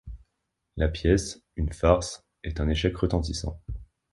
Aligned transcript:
La 0.77 0.87
pièce, 0.87 1.43
une 1.57 1.71
farce, 1.71 2.23
est 2.43 2.59
un 2.59 2.67
échec 2.69 2.97
retentissant. 2.97 3.61